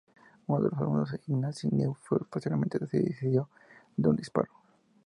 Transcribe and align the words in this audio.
Uno 0.47 0.63
de 0.63 0.69
los 0.71 0.79
alumnos, 0.79 1.15
Ignacy 1.27 1.67
Neufeld, 1.69 2.25
posteriormente 2.25 2.79
se 2.79 2.87
suicidó 3.03 3.49
de 3.95 4.09
un 4.09 4.15
disparo. 4.15 4.49